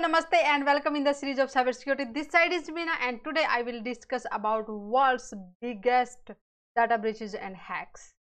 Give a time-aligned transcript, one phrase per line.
[0.00, 2.14] namaste and welcome in the series of cybersecurity.
[2.14, 6.30] This side is Meena and today I will discuss about world's biggest
[6.74, 8.14] data breaches and hacks.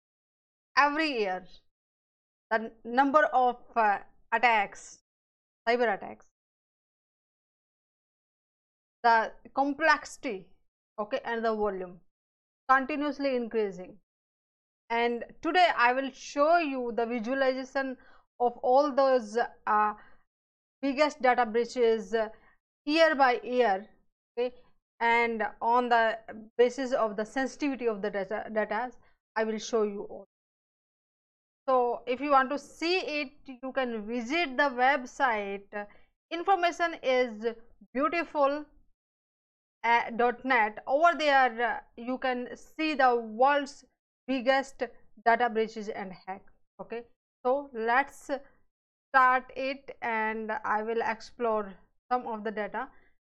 [0.75, 1.43] Every year,
[2.49, 3.99] the number of uh,
[4.31, 5.03] attacks,
[5.69, 6.25] cyber attacks,
[9.03, 10.47] the complexity,
[10.99, 11.99] okay, and the volume
[12.67, 13.97] continuously increasing.
[14.89, 17.97] And today I will show you the visualization
[18.39, 19.93] of all those uh,
[20.81, 22.29] biggest data breaches uh,
[22.85, 23.85] year by year
[24.37, 24.53] okay?
[24.99, 26.17] And on the
[26.57, 28.91] basis of the sensitivity of the data data
[29.35, 30.25] i will show you all.
[31.67, 33.31] So if you want to see it
[33.63, 35.85] you can visit the website.
[36.31, 37.45] Information is
[37.93, 38.65] beautiful
[39.83, 40.01] uh,
[40.43, 40.79] .net.
[40.87, 43.85] Over there uh, you can see the world's
[44.27, 44.83] biggest
[45.25, 46.41] data breaches and hack
[46.81, 47.03] okay?
[47.45, 48.31] So let's
[49.17, 51.73] start it and I will explore
[52.11, 52.87] some of the data.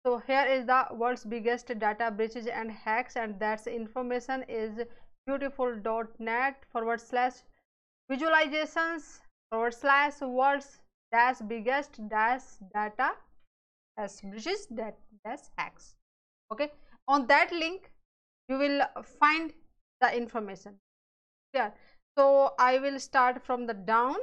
[0.06, 4.82] So here is the world's biggest data breaches and hacks and that's information is
[5.26, 7.36] beautiful.net forward slash
[8.12, 9.20] visualizations
[9.52, 10.82] forward slash world's
[11.14, 12.44] dash biggest dash
[12.74, 13.12] data
[13.98, 15.96] dash breaches that dash hacks.
[16.52, 16.72] Okay?
[17.08, 17.90] On that link
[18.50, 18.82] you will
[19.22, 19.54] find
[20.02, 20.76] the information.
[21.54, 21.72] Yeah
[22.18, 24.16] so i will start from the down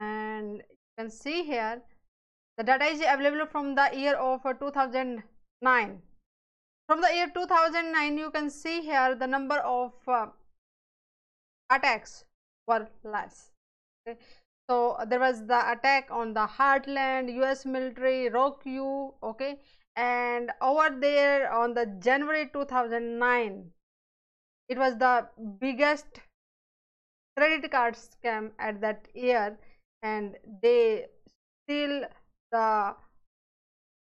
[0.00, 1.82] and you can see here
[2.56, 6.02] the data is available from the year of uh, 2009
[6.86, 10.26] from the year 2009 you can see here the number of uh,
[11.70, 12.24] attacks
[12.66, 13.50] were less
[14.06, 14.18] okay.
[14.68, 19.58] so there was the attack on the heartland us military RockYou okay
[19.96, 23.70] and over there on the january 2009
[24.68, 25.26] it was the
[25.60, 26.20] biggest
[27.36, 29.58] credit card scam at that year
[30.04, 31.06] and they
[31.64, 32.04] steal
[32.52, 32.94] the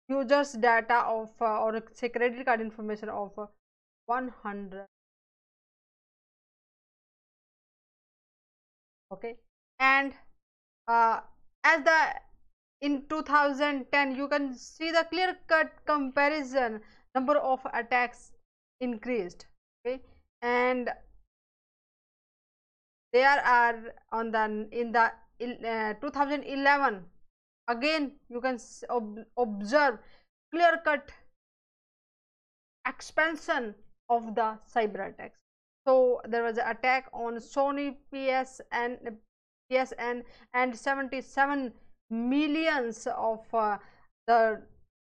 [0.09, 3.47] users data of uh, or say credit card information of uh,
[4.07, 4.87] 100
[9.13, 9.37] okay?
[9.79, 10.13] And
[10.89, 11.21] uh,
[11.65, 12.01] as the
[12.81, 16.81] in 2010 you can see the clear cut comparison
[17.15, 18.33] number of attacks
[18.81, 19.47] increased.
[19.87, 20.03] Okay?
[20.43, 20.91] And
[23.13, 27.05] there are on the in the uh, 2011
[27.69, 28.59] again you can
[28.89, 29.99] ob observe
[30.53, 31.11] clear cut
[32.87, 33.75] expansion
[34.09, 35.39] of the cyber attacks.
[35.87, 39.17] So there was an attack on sony psn
[39.71, 40.23] psn
[40.55, 41.73] and 77
[42.11, 43.79] millions of uh,
[44.27, 44.63] the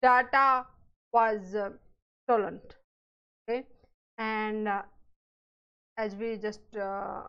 [0.03, 0.67] data
[1.13, 1.71] was uh,
[2.25, 2.61] stolen.
[3.49, 3.65] Okay?
[4.19, 4.83] And uh,
[5.97, 7.23] as we just uh,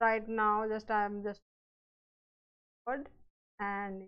[0.00, 1.40] right now just i am just
[3.60, 4.02] and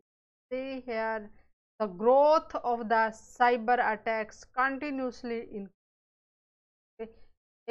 [0.50, 1.30] see here
[1.78, 5.68] the growth of the cyber attacks continuously in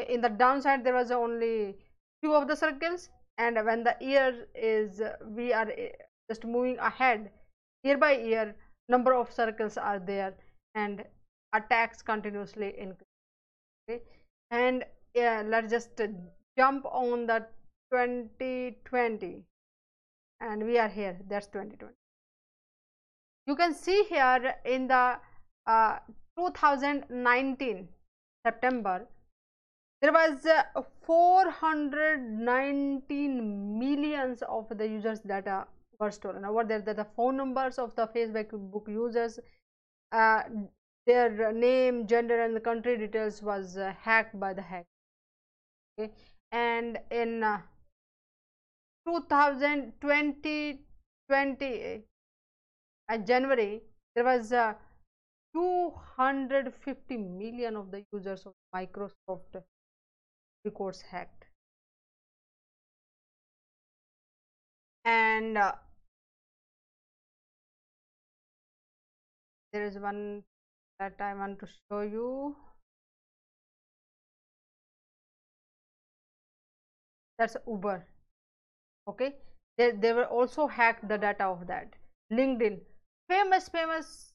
[0.07, 1.75] in the downside there was only
[2.21, 3.09] few of the circles.
[3.37, 5.91] And when the year is we are eh,
[6.29, 7.31] just moving ahead
[7.83, 8.55] year by year
[8.89, 10.33] number of circles are there.
[10.75, 11.03] And
[11.53, 13.07] attacks continuously increase
[13.89, 14.01] okay.
[14.51, 16.01] And yeah, let's just
[16.57, 17.45] jump on the
[17.91, 19.45] 2020
[20.41, 21.17] and we are here.
[21.27, 21.95] That's 2020
[23.49, 25.17] you can see here in the
[25.65, 25.97] uh,
[26.37, 27.89] 2019
[28.45, 29.07] september
[30.01, 30.63] there was uh,
[31.05, 35.67] 419 millions of the users data
[35.99, 36.45] were stolen.
[36.45, 39.39] Over there the phone numbers of the facebook users.
[40.13, 40.43] Uh,
[41.05, 44.85] their name gender and the country details was uh, hacked by the hack.
[45.99, 46.13] Okay?
[46.53, 47.59] And in uh,
[49.11, 50.79] 2020
[51.29, 52.03] 20
[53.09, 53.81] uh, January
[54.15, 54.73] there was uh,
[55.53, 59.63] 250 million of the users of Microsoft
[60.65, 61.45] records hacked.
[65.05, 65.71] And uh,
[69.73, 70.43] there is one
[70.99, 72.55] that I want to show you.
[77.37, 78.05] That's Uber
[79.09, 79.35] okay?
[79.77, 81.95] They, they were also hacked the data of that.
[82.31, 82.79] Linkedin
[83.29, 84.33] famous famous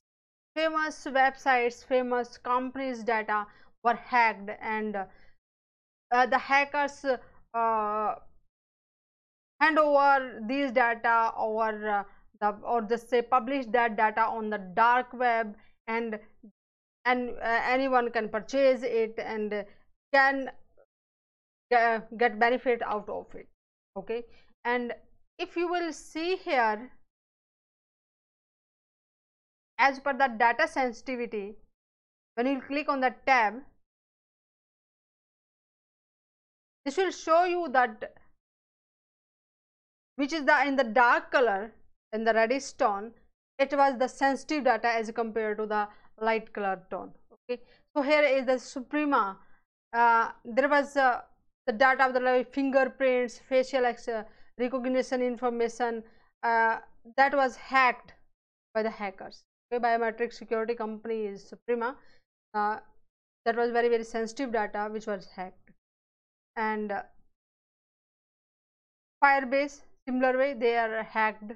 [0.55, 3.47] famous websites famous companies data
[3.82, 7.05] were hacked and uh, the hackers
[7.55, 8.15] uh,
[9.61, 12.05] hand over these data or uh,
[12.41, 15.55] the or just say publish that data on the dark web
[15.87, 16.19] and
[17.05, 19.65] and uh, anyone can purchase it and
[20.12, 20.50] can
[21.76, 23.49] uh, get benefit out of it
[23.97, 24.25] okay
[24.64, 24.94] and
[25.38, 26.90] if you will see here
[29.78, 31.55] as per the data sensitivity
[32.34, 33.55] when you click on the tab
[36.84, 38.14] this will show you that
[40.16, 41.72] which is the in the dark color
[42.12, 43.11] in the reddish tone
[43.58, 45.87] it was the sensitive data as compared to the
[46.20, 47.61] light color tone okay?
[47.96, 49.38] So here is the suprema
[49.93, 51.20] uh, there was uh,
[51.66, 54.22] the data of the fingerprints facial uh,
[54.58, 56.02] recognition information
[56.42, 56.78] uh,
[57.16, 58.14] that was hacked
[58.74, 59.44] by the hackers.
[59.72, 61.96] Okay biometric security company is suprema.
[62.54, 62.78] Uh,
[63.44, 65.70] that was very very sensitive data which was hacked.
[66.56, 67.02] And uh,
[69.22, 71.52] firebase similar way they are hacked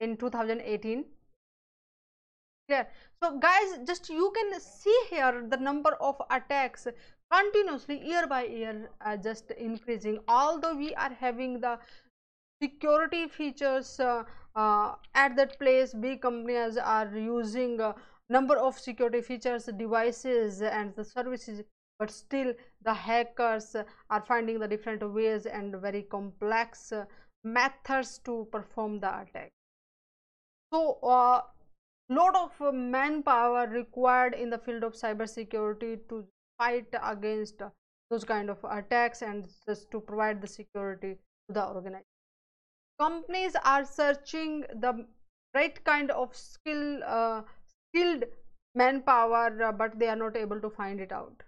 [0.00, 1.04] in 2018
[2.66, 2.86] clear?
[3.22, 6.86] So guys just you can see here the number of attacks
[7.30, 10.18] continuously year by year uh, just increasing.
[10.28, 11.78] Although we are having the
[12.62, 14.24] security features uh,
[14.54, 17.92] uh, at that place big companies are using uh,
[18.30, 21.62] number of security features devices and the services
[21.98, 22.52] but still
[22.82, 23.76] the hackers
[24.10, 26.92] are finding the different ways and very complex
[27.44, 29.52] methods to perform the attack.
[30.72, 31.42] So uh,
[32.08, 36.24] lot of manpower required in the field of cyber security to
[36.58, 37.62] fight against
[38.10, 41.14] those kind of attacks and just to provide the security
[41.48, 42.04] to the organization.
[43.00, 45.06] Companies are searching the
[45.54, 47.42] right kind of skill uh,
[47.88, 48.24] skilled
[48.74, 51.42] manpower uh, but they are not able to find it out.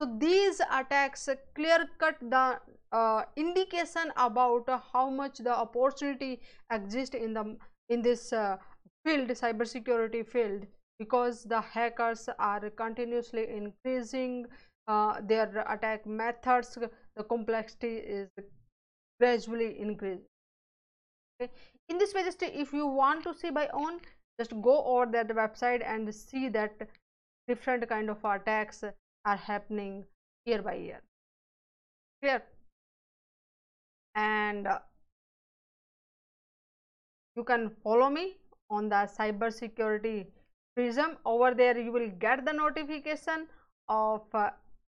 [0.00, 2.60] So these attacks clear cut the
[2.92, 6.40] uh, indication about how much the opportunity
[6.70, 7.56] exists in the
[7.88, 8.56] in this uh,
[9.04, 10.66] field cybersecurity field
[10.98, 14.46] because the hackers are continuously increasing
[14.88, 16.78] uh, their attack methods
[17.16, 18.28] the complexity is
[19.20, 20.26] gradually increasing.
[21.40, 21.52] Okay
[21.88, 24.00] in this just if you want to see by own
[24.40, 26.88] just go over that website and see that
[27.48, 28.82] different kind of attacks
[29.24, 30.04] are happening
[30.44, 31.00] year by year.
[32.22, 32.42] Clear?
[34.14, 34.78] And uh,
[37.34, 38.36] you can follow me
[38.68, 40.26] on the cyber security
[40.76, 41.16] prism.
[41.24, 43.48] Over there you will get the notification
[43.88, 44.50] of uh,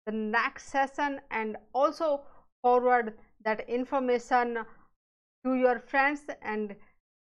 [0.06, 2.22] the next session and also
[2.62, 3.14] forward
[3.46, 4.66] that information
[5.46, 6.76] to your friends and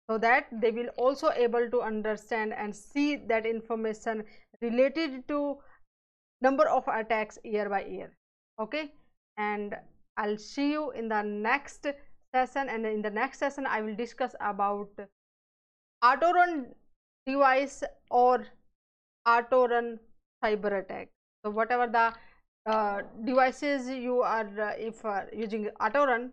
[0.08, 4.22] so that they will also able to understand and see that information
[4.60, 5.56] related to
[6.42, 8.12] number of attacks year by year.
[8.60, 8.92] Okay?
[9.36, 9.74] And
[10.16, 11.86] i'll see you in the next
[12.34, 12.68] session.
[12.68, 14.90] And in the next session i will discuss about
[16.02, 16.66] auto run
[17.26, 18.46] device or
[19.26, 19.98] auto run
[20.42, 21.08] cyber attack.
[21.44, 22.12] So whatever the
[22.70, 26.32] uh, devices you are uh, if uh, using auto run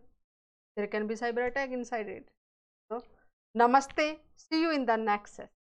[0.76, 2.28] there can be cyber attack inside it.
[2.90, 3.04] So
[3.58, 4.18] namaste.
[4.36, 5.61] See you in the next session